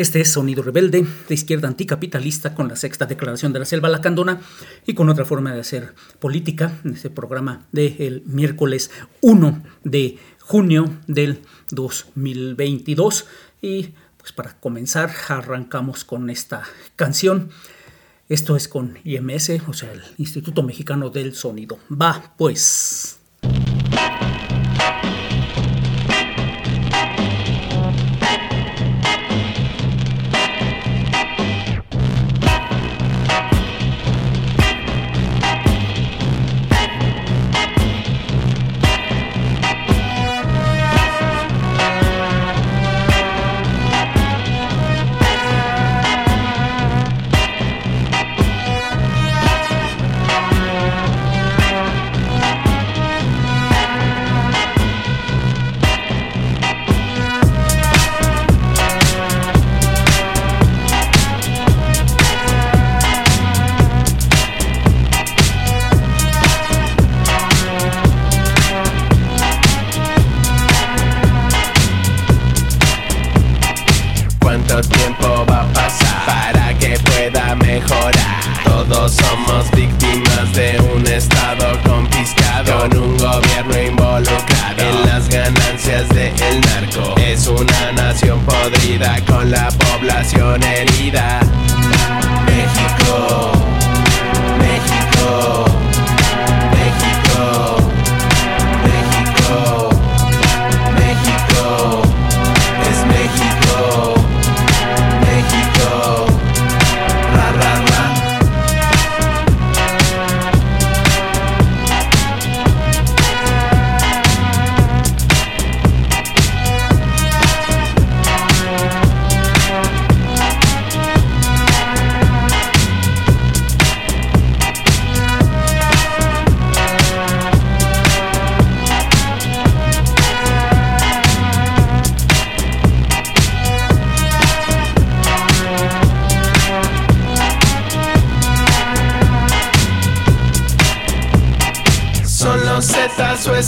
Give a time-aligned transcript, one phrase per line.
[0.00, 4.40] Este es Sonido Rebelde, de izquierda anticapitalista, con la sexta declaración de la selva lacandona
[4.86, 10.86] y con otra forma de hacer política, en este programa del miércoles 1 de junio
[11.06, 13.26] del 2022.
[13.60, 16.62] Y pues para comenzar, arrancamos con esta
[16.96, 17.50] canción.
[18.30, 21.78] Esto es con IMS, o sea, el Instituto Mexicano del Sonido.
[21.90, 23.19] Va, pues.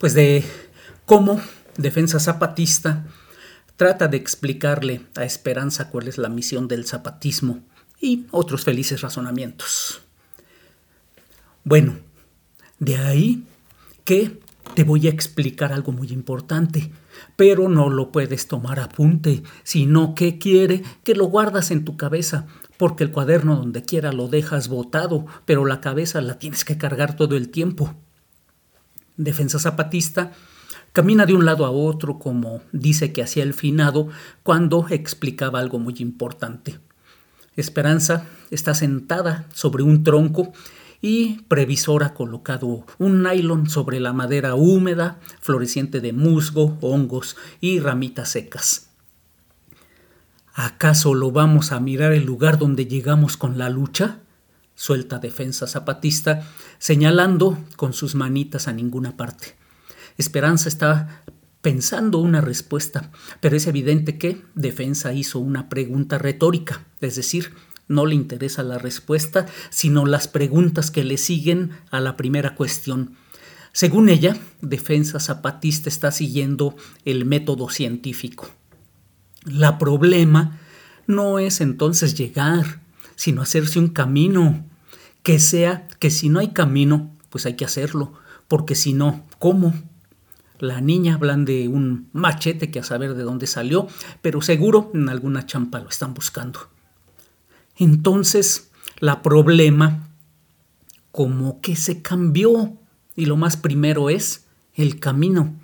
[0.00, 0.42] Pues de
[1.04, 1.42] cómo
[1.76, 3.04] Defensa Zapatista
[3.76, 7.58] trata de explicarle a Esperanza cuál es la misión del zapatismo
[8.00, 10.00] y otros felices razonamientos.
[11.64, 11.98] Bueno,
[12.78, 13.44] de ahí
[14.04, 14.40] que
[14.74, 16.90] te voy a explicar algo muy importante,
[17.36, 22.46] pero no lo puedes tomar apunte, sino que quiere que lo guardas en tu cabeza,
[22.78, 27.16] porque el cuaderno donde quiera lo dejas botado, pero la cabeza la tienes que cargar
[27.16, 27.94] todo el tiempo.
[29.24, 30.32] Defensa Zapatista
[30.94, 34.08] camina de un lado a otro como dice que hacía el finado
[34.42, 36.78] cuando explicaba algo muy importante.
[37.54, 40.52] Esperanza está sentada sobre un tronco
[41.02, 47.78] y Previsor ha colocado un nylon sobre la madera húmeda, floreciente de musgo, hongos y
[47.78, 48.88] ramitas secas.
[50.54, 54.18] ¿Acaso lo vamos a mirar el lugar donde llegamos con la lucha?
[54.80, 56.42] Suelta defensa zapatista,
[56.78, 59.54] señalando con sus manitas a ninguna parte.
[60.16, 61.22] Esperanza está
[61.60, 63.10] pensando una respuesta,
[63.42, 67.52] pero es evidente que Defensa hizo una pregunta retórica, es decir,
[67.88, 73.16] no le interesa la respuesta, sino las preguntas que le siguen a la primera cuestión.
[73.72, 76.74] Según ella, Defensa Zapatista está siguiendo
[77.04, 78.48] el método científico.
[79.44, 80.58] La problema
[81.06, 82.80] no es entonces llegar,
[83.14, 84.64] sino hacerse un camino,
[85.22, 88.12] que sea que si no hay camino, pues hay que hacerlo,
[88.48, 89.74] porque si no, ¿cómo?
[90.58, 93.86] La niña hablan de un machete que a saber de dónde salió,
[94.20, 96.68] pero seguro en alguna champa lo están buscando.
[97.76, 100.08] Entonces, la problema
[101.12, 102.76] como que se cambió
[103.16, 105.54] y lo más primero es el camino,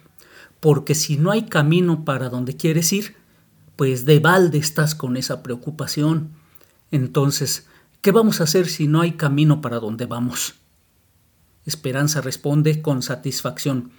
[0.60, 3.16] porque si no hay camino para donde quieres ir,
[3.76, 6.30] pues de balde estás con esa preocupación.
[6.90, 7.66] Entonces,
[8.06, 10.54] ¿qué vamos a hacer si no hay camino para donde vamos?
[11.64, 13.90] Esperanza responde con satisfacción.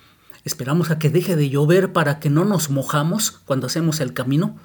[0.46, 4.56] ¿Esperamos a que deje de llover para que no nos mojamos cuando hacemos el camino?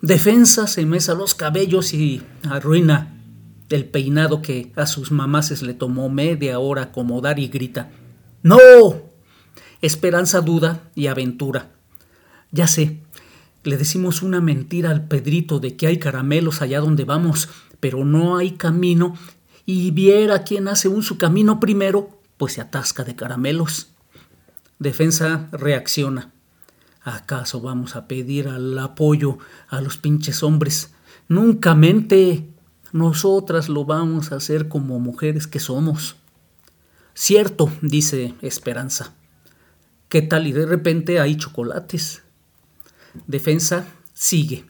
[0.00, 3.14] Defensa se mesa los cabellos y arruina
[3.68, 7.90] el peinado que a sus mamases le tomó media hora acomodar y grita.
[8.42, 8.58] ¡No!
[9.82, 11.72] Esperanza duda y aventura.
[12.52, 13.02] Ya sé,
[13.64, 18.36] le decimos una mentira al Pedrito de que hay caramelos allá donde vamos, pero no
[18.36, 19.14] hay camino,
[19.66, 23.88] y viera quién hace un su camino primero, pues se atasca de caramelos.
[24.78, 26.32] Defensa reacciona.
[27.02, 29.38] ¿Acaso vamos a pedir al apoyo
[29.68, 30.92] a los pinches hombres?
[31.28, 32.48] Nunca mente.
[32.92, 36.16] Nosotras lo vamos a hacer como mujeres que somos.
[37.14, 39.14] Cierto, dice Esperanza.
[40.08, 42.22] ¿Qué tal y de repente hay chocolates?
[43.26, 44.64] Defensa sigue.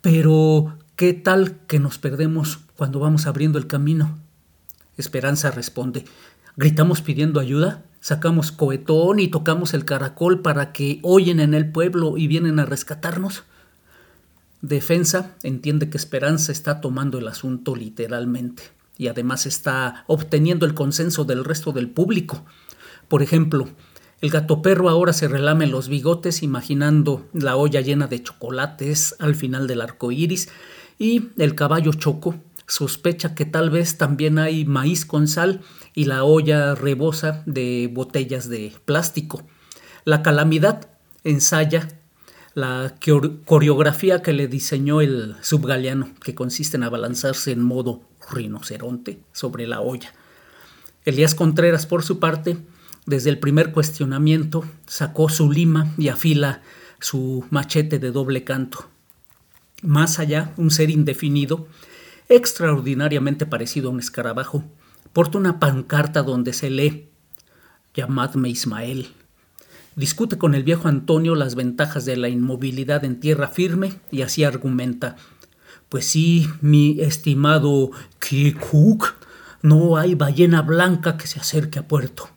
[0.00, 4.18] Pero, ¿qué tal que nos perdemos cuando vamos abriendo el camino?
[4.96, 6.04] Esperanza responde.
[6.56, 7.84] ¿Gritamos pidiendo ayuda?
[8.00, 12.64] sacamos cohetón y tocamos el caracol para que oyen en el pueblo y vienen a
[12.64, 13.44] rescatarnos.
[14.60, 18.64] Defensa entiende que Esperanza está tomando el asunto literalmente
[18.96, 22.44] y además está obteniendo el consenso del resto del público.
[23.06, 23.68] Por ejemplo,
[24.20, 29.36] el gato perro ahora se relame los bigotes imaginando la olla llena de chocolates al
[29.36, 30.48] final del arco iris
[30.98, 32.34] y el caballo choco
[32.66, 35.62] sospecha que tal vez también hay maíz con sal
[35.94, 39.42] y la olla rebosa de botellas de plástico.
[40.04, 40.90] La calamidad
[41.24, 41.88] ensaya
[42.54, 42.94] la
[43.44, 49.80] coreografía que le diseñó el subgaleano, que consiste en abalanzarse en modo rinoceronte sobre la
[49.80, 50.12] olla.
[51.04, 52.58] Elías Contreras, por su parte,
[53.06, 56.62] desde el primer cuestionamiento, sacó su lima y afila
[57.00, 58.88] su machete de doble canto.
[59.82, 61.68] Más allá, un ser indefinido
[62.28, 64.64] extraordinariamente parecido a un escarabajo,
[65.12, 67.08] porta una pancarta donde se lee
[67.94, 69.08] Llamadme Ismael.
[69.96, 74.44] Discute con el viejo Antonio las ventajas de la inmovilidad en tierra firme y así
[74.44, 75.16] argumenta.
[75.88, 79.14] Pues sí, mi estimado Kikuk,
[79.62, 82.28] no hay ballena blanca que se acerque a puerto.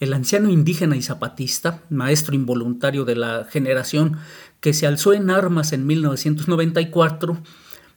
[0.00, 4.18] El anciano indígena y zapatista, maestro involuntario de la generación
[4.62, 7.42] que se alzó en armas en 1994,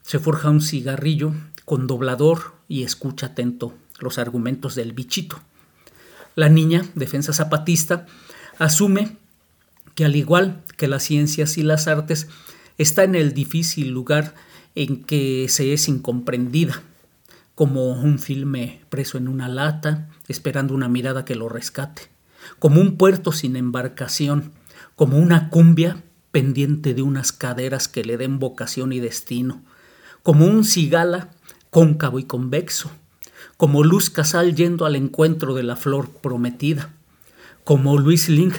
[0.02, 1.32] se forja un cigarrillo
[1.64, 5.40] con doblador y escucha atento los argumentos del bichito.
[6.36, 8.08] La niña, defensa zapatista,
[8.58, 9.16] asume
[9.94, 12.28] que al igual que las ciencias y las artes,
[12.80, 14.34] está en el difícil lugar
[14.74, 16.82] en que se es incomprendida,
[17.54, 22.10] como un filme preso en una lata, esperando una mirada que lo rescate,
[22.58, 24.52] como un puerto sin embarcación,
[24.96, 26.02] como una cumbia
[26.36, 29.64] pendiente de unas caderas que le den vocación y destino,
[30.22, 31.30] como un cigala
[31.70, 32.92] cóncavo y convexo,
[33.56, 36.92] como Luz Casal yendo al encuentro de la flor prometida,
[37.64, 38.52] como Luis Ling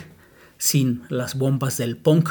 [0.57, 2.31] sin las bombas del punk,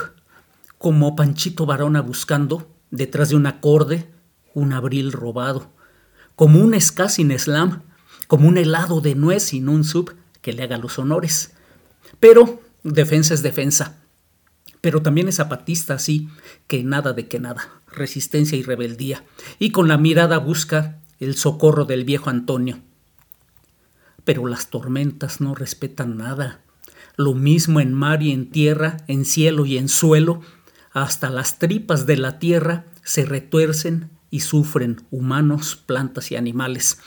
[0.80, 4.10] como Panchito Varona buscando, detrás de un acorde,
[4.56, 5.70] un abril robado,
[6.36, 7.84] como un ska sin slam,
[8.26, 11.54] como un helado de nuez sin un sub que le haga los honores.
[12.20, 14.00] Pero defensa es defensa.
[14.86, 16.30] Pero también es zapatista, así
[16.68, 19.24] que nada de que nada, resistencia y rebeldía,
[19.58, 22.78] y con la mirada busca el socorro del viejo Antonio.
[24.26, 26.62] Pero las tormentas no respetan nada,
[27.16, 30.42] lo mismo en mar y en tierra, en cielo y en suelo,
[30.92, 37.00] hasta las tripas de la tierra se retuercen y sufren humanos, plantas y animales.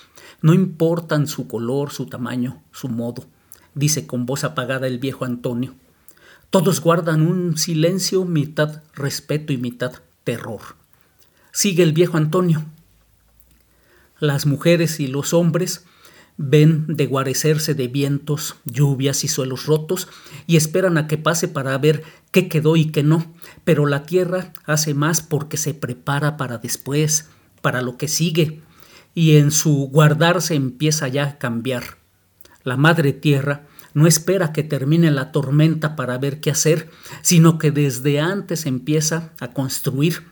[0.42, 3.26] No importan su color, su tamaño, su modo,
[3.76, 5.76] dice con voz apagada el viejo Antonio.
[6.50, 9.92] Todos guardan un silencio mitad respeto y mitad
[10.24, 10.60] terror.
[11.52, 12.64] Sigue el viejo Antonio.
[14.18, 15.84] Las mujeres y los hombres
[16.38, 20.08] ven deguarecerse de vientos, lluvias y suelos rotos
[20.46, 23.30] y esperan a que pase para ver qué quedó y qué no,
[23.64, 27.28] pero la tierra hace más porque se prepara para después,
[27.60, 28.62] para lo que sigue,
[29.14, 31.98] y en su guardarse empieza ya a cambiar.
[32.64, 33.66] La madre tierra
[33.98, 36.88] no espera que termine la tormenta para ver qué hacer,
[37.20, 40.24] sino que desde antes empieza a construir.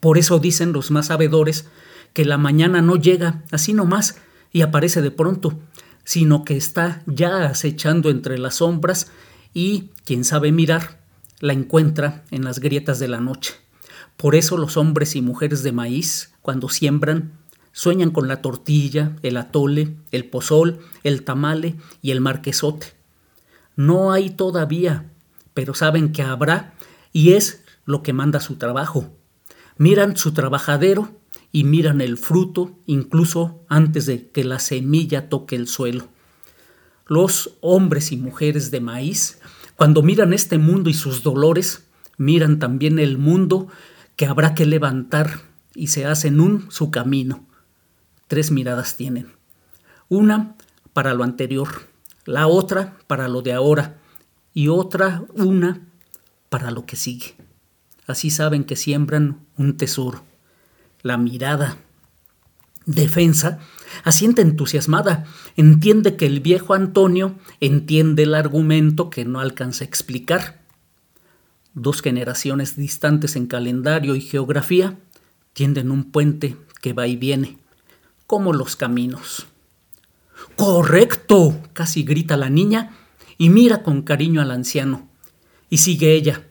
[0.00, 1.66] Por eso dicen los más sabedores
[2.12, 4.16] que la mañana no llega así nomás
[4.50, 5.58] y aparece de pronto,
[6.04, 9.10] sino que está ya acechando entre las sombras
[9.54, 11.00] y, quien sabe mirar,
[11.38, 13.54] la encuentra en las grietas de la noche.
[14.16, 17.32] Por eso los hombres y mujeres de maíz, cuando siembran,
[17.72, 22.88] Sueñan con la tortilla, el atole, el pozol, el tamale y el marquesote.
[23.76, 25.10] No hay todavía,
[25.54, 26.74] pero saben que habrá
[27.12, 29.10] y es lo que manda su trabajo.
[29.78, 31.10] Miran su trabajadero
[31.50, 36.08] y miran el fruto incluso antes de que la semilla toque el suelo.
[37.06, 39.40] Los hombres y mujeres de maíz,
[39.76, 41.86] cuando miran este mundo y sus dolores,
[42.18, 43.68] miran también el mundo
[44.14, 45.40] que habrá que levantar
[45.74, 47.46] y se hacen un su camino
[48.32, 49.26] tres miradas tienen.
[50.08, 50.56] Una
[50.94, 51.68] para lo anterior,
[52.24, 53.98] la otra para lo de ahora
[54.54, 55.86] y otra, una,
[56.48, 57.34] para lo que sigue.
[58.06, 60.24] Así saben que siembran un tesoro.
[61.02, 61.76] La mirada.
[62.86, 63.58] Defensa
[64.02, 65.26] asiente entusiasmada,
[65.58, 70.62] entiende que el viejo Antonio entiende el argumento que no alcanza a explicar.
[71.74, 74.98] Dos generaciones distantes en calendario y geografía
[75.52, 77.61] tienden un puente que va y viene
[78.32, 79.46] como los caminos.
[80.56, 82.92] Correcto, casi grita la niña
[83.36, 85.10] y mira con cariño al anciano.
[85.68, 86.48] Y sigue ella.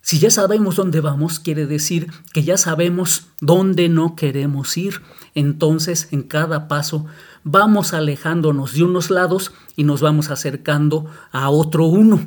[0.00, 5.00] Si ya sabemos dónde vamos, quiere decir que ya sabemos dónde no queremos ir.
[5.36, 7.06] Entonces, en cada paso,
[7.44, 12.26] vamos alejándonos de unos lados y nos vamos acercando a otro uno.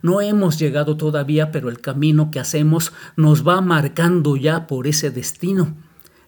[0.00, 5.10] No hemos llegado todavía, pero el camino que hacemos nos va marcando ya por ese
[5.10, 5.76] destino.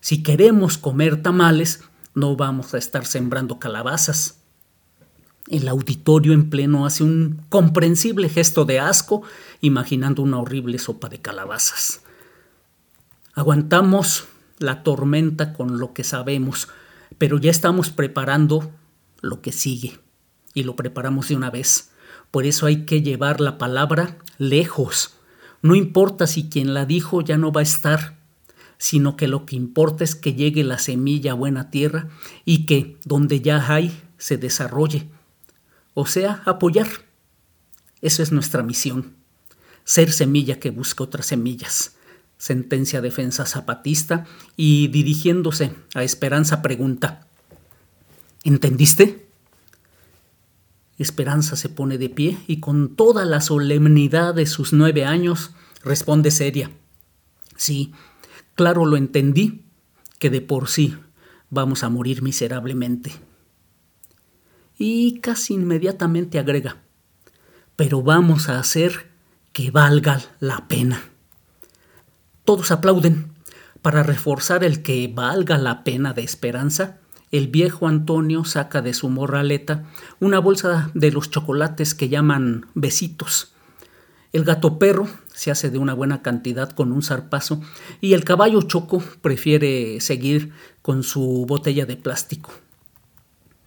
[0.04, 1.82] Si queremos comer tamales,
[2.14, 4.38] no vamos a estar sembrando calabazas.
[5.48, 9.22] El auditorio en pleno hace un comprensible gesto de asco,
[9.62, 12.02] imaginando una horrible sopa de calabazas.
[13.32, 14.26] Aguantamos
[14.58, 16.68] la tormenta con lo que sabemos,
[17.16, 18.72] pero ya estamos preparando
[19.22, 20.00] lo que sigue,
[20.52, 21.92] y lo preparamos de una vez.
[22.30, 25.14] Por eso hay que llevar la palabra lejos.
[25.62, 28.22] No importa si quien la dijo ya no va a estar,
[28.78, 32.08] sino que lo que importa es que llegue la semilla a buena tierra
[32.44, 35.08] y que donde ya hay se desarrolle.
[35.94, 36.88] O sea, apoyar.
[38.00, 39.14] Eso es nuestra misión.
[39.84, 41.96] Ser semilla que busca otras semillas.
[42.36, 44.26] Sentencia defensa zapatista
[44.56, 47.26] y dirigiéndose a Esperanza pregunta,
[48.42, 49.28] ¿entendiste?
[50.98, 55.52] Esperanza se pone de pie y con toda la solemnidad de sus nueve años
[55.82, 56.70] responde seria,
[57.56, 57.92] sí,
[58.54, 59.64] Claro lo entendí,
[60.18, 60.96] que de por sí
[61.50, 63.12] vamos a morir miserablemente.
[64.78, 66.78] Y casi inmediatamente agrega,
[67.76, 69.10] pero vamos a hacer
[69.52, 71.02] que valga la pena.
[72.44, 73.32] Todos aplauden.
[73.82, 76.98] Para reforzar el que valga la pena de esperanza,
[77.30, 79.84] el viejo Antonio saca de su morraleta
[80.20, 83.52] una bolsa de los chocolates que llaman besitos.
[84.32, 87.60] El gato perro se hace de una buena cantidad con un zarpazo
[88.00, 92.52] y el caballo choco prefiere seguir con su botella de plástico.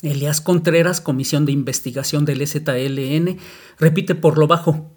[0.01, 3.37] Elias Contreras, Comisión de Investigación del STLN,
[3.79, 4.89] repite por lo bajo,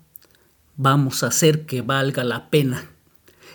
[0.76, 2.84] vamos a hacer que valga la pena.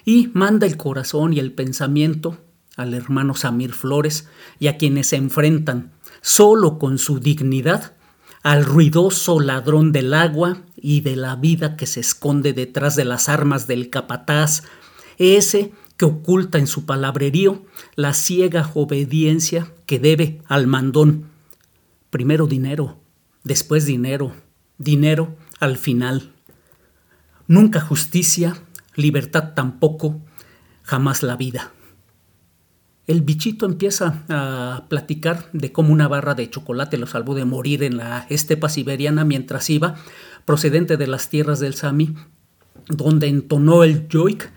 [0.03, 2.37] Y manda el corazón y el pensamiento
[2.75, 4.27] al hermano Samir Flores
[4.59, 7.94] y a quienes se enfrentan solo con su dignidad
[8.45, 13.27] al ruidoso ladrón del agua y de la vida que se esconde detrás de las
[13.27, 14.61] armas del capataz,
[15.17, 21.25] ese que oculta en su palabrerío la ciega obediencia que debe al mandón.
[22.11, 22.99] Primero dinero,
[23.43, 24.31] después dinero,
[24.77, 26.31] dinero al final.
[27.47, 28.61] Nunca justicia,
[28.93, 30.21] libertad tampoco,
[30.83, 31.71] jamás la vida.
[33.07, 37.83] El bichito empieza a platicar de cómo una barra de chocolate lo salvó de morir
[37.83, 39.95] en la estepa siberiana mientras iba,
[40.45, 42.15] procedente de las tierras del Sami,
[42.87, 44.51] donde entonó el yoik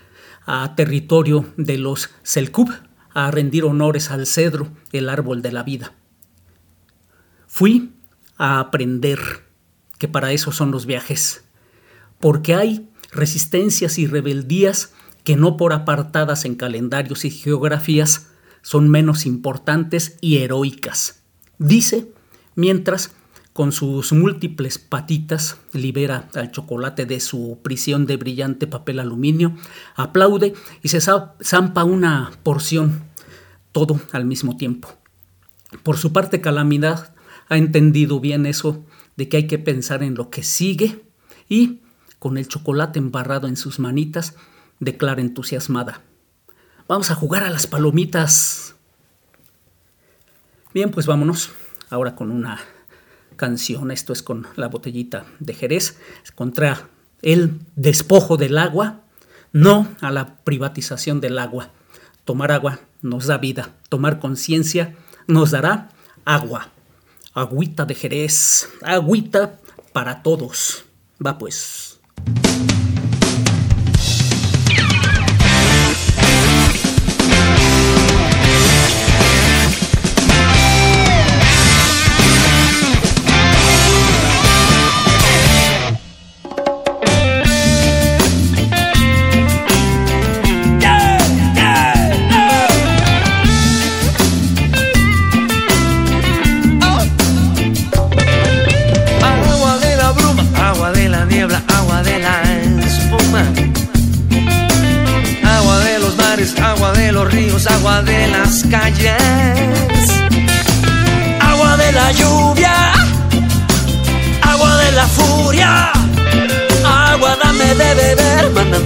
[0.47, 2.71] a territorio de los Selkub
[3.13, 5.93] a rendir honores al cedro, el árbol de la vida.
[7.47, 7.93] Fui
[8.39, 9.19] a aprender
[9.99, 11.45] que para eso son los viajes,
[12.19, 18.29] porque hay resistencias y rebeldías que no por apartadas en calendarios y geografías
[18.69, 21.23] son menos importantes y heroicas.
[21.59, 22.13] Dice,
[22.55, 23.13] mientras
[23.55, 29.57] con sus múltiples patitas libera al chocolate de su prisión de brillante papel aluminio,
[29.97, 33.05] aplaude y se zampa una porción,
[33.73, 34.93] todo al mismo tiempo.
[35.83, 37.15] Por su parte, Calamidad
[37.49, 38.85] ha entendido bien eso
[39.17, 41.07] de que hay que pensar en lo que sigue
[41.49, 41.81] y,
[42.19, 44.35] con el chocolate embarrado en sus manitas,
[44.79, 46.03] declara entusiasmada.
[46.89, 48.75] Vamos a jugar a las palomitas.
[50.73, 51.51] Bien, pues vámonos
[51.91, 52.61] ahora con una
[53.37, 53.91] canción.
[53.91, 55.99] Esto es con la botellita de Jerez
[56.35, 56.89] contra
[57.21, 59.03] el despojo del agua,
[59.53, 61.73] no a la privatización del agua.
[62.25, 65.91] Tomar agua nos da vida, tomar conciencia nos dará
[66.25, 66.69] agua.
[67.35, 69.61] Agüita de Jerez, agüita
[69.93, 70.87] para todos.
[71.25, 72.01] Va pues.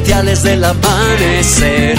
[0.02, 1.98] Manantiales del amanecer,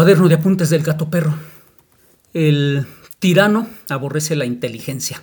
[0.00, 1.34] cuaderno de apuntes del gato perro.
[2.32, 2.86] El
[3.18, 5.22] tirano aborrece la inteligencia,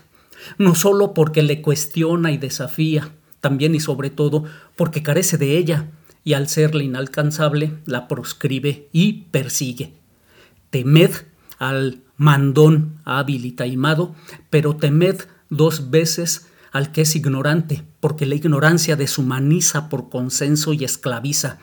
[0.60, 3.12] no solo porque le cuestiona y desafía,
[3.42, 4.44] también y sobre todo
[4.76, 5.90] porque carece de ella,
[6.24, 9.94] y al serle inalcanzable la proscribe y persigue.
[10.70, 11.10] Temed
[11.58, 14.14] al mandón hábil y taimado,
[14.52, 20.84] pero temed dos veces al que es ignorante, porque la ignorancia deshumaniza por consenso y
[20.84, 21.58] esclaviza,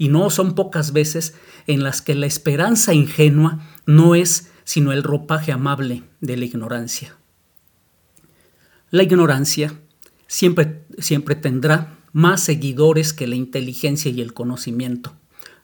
[0.00, 1.34] y no son pocas veces
[1.66, 7.18] en las que la esperanza ingenua no es sino el ropaje amable de la ignorancia.
[8.90, 9.78] La ignorancia
[10.26, 15.12] siempre, siempre tendrá más seguidores que la inteligencia y el conocimiento,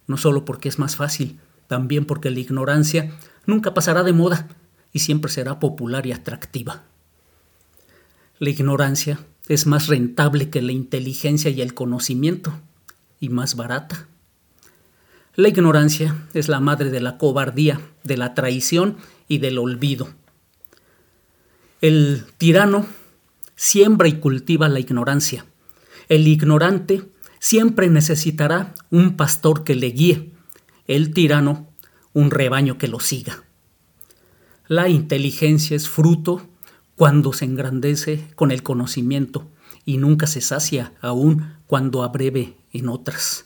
[0.06, 3.12] no solo porque es más fácil, también porque la ignorancia
[3.46, 4.48] nunca pasará de moda
[4.92, 6.82] y siempre será popular y atractiva.
[8.38, 9.18] La ignorancia
[9.48, 12.52] es más rentable que la inteligencia y el conocimiento,
[13.18, 14.08] y más barata.
[15.36, 18.96] La ignorancia es la madre de la cobardía, de la traición
[19.28, 20.08] y del olvido.
[21.82, 22.86] El tirano
[23.54, 25.44] siembra y cultiva la ignorancia.
[26.08, 27.02] El ignorante
[27.38, 30.32] siempre necesitará un pastor que le guíe.
[30.86, 31.68] El tirano
[32.14, 33.44] un rebaño que lo siga.
[34.68, 36.48] La inteligencia es fruto
[36.94, 39.46] cuando se engrandece con el conocimiento
[39.84, 43.45] y nunca se sacia aún cuando abreve en otras.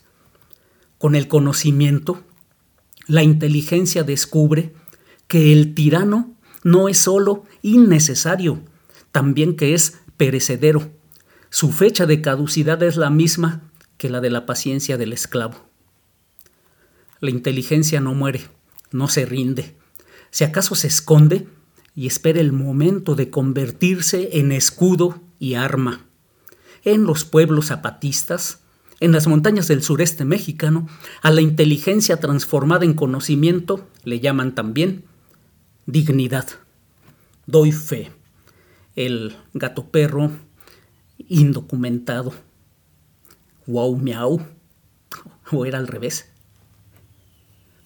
[1.01, 2.23] Con el conocimiento,
[3.07, 4.75] la inteligencia descubre
[5.29, 8.61] que el tirano no es solo innecesario,
[9.11, 10.91] también que es perecedero.
[11.49, 13.63] Su fecha de caducidad es la misma
[13.97, 15.71] que la de la paciencia del esclavo.
[17.21, 18.43] La inteligencia no muere,
[18.91, 19.77] no se rinde.
[20.31, 21.49] Si acaso se esconde
[21.95, 26.05] y espera el momento de convertirse en escudo y arma.
[26.85, 28.60] En los pueblos zapatistas,
[29.01, 30.87] en las montañas del sureste mexicano,
[31.23, 35.05] a la inteligencia transformada en conocimiento le llaman también
[35.87, 36.47] dignidad.
[37.47, 38.13] Doy fe.
[38.95, 40.31] El gato perro
[41.17, 42.35] indocumentado.
[43.67, 44.41] Wow, miau.
[45.51, 46.31] O era al revés.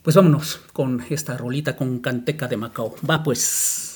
[0.02, 2.94] Pues vámonos con esta rolita con Canteca de Macao.
[3.08, 3.93] Va pues.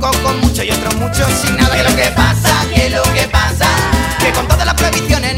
[0.00, 1.74] con mucho y otro mucho sin nada.
[1.74, 2.66] ¿Qué es lo que pasa?
[2.72, 3.66] ¿Qué es lo que pasa?
[4.20, 5.37] Que con todas las prohibiciones